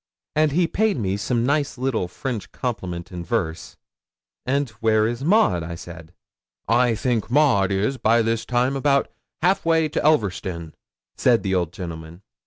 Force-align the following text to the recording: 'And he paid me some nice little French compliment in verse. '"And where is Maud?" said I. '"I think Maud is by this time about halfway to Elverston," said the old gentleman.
'And 0.35 0.53
he 0.53 0.65
paid 0.65 0.97
me 0.97 1.15
some 1.15 1.45
nice 1.45 1.77
little 1.77 2.07
French 2.07 2.51
compliment 2.51 3.11
in 3.11 3.23
verse. 3.23 3.77
'"And 4.47 4.71
where 4.81 5.05
is 5.07 5.23
Maud?" 5.23 5.61
said 5.77 6.11
I. 6.67 6.89
'"I 6.89 6.95
think 6.95 7.29
Maud 7.29 7.71
is 7.71 7.97
by 7.97 8.23
this 8.23 8.43
time 8.43 8.75
about 8.75 9.11
halfway 9.43 9.89
to 9.89 10.03
Elverston," 10.03 10.73
said 11.17 11.43
the 11.43 11.53
old 11.53 11.71
gentleman. 11.71 12.23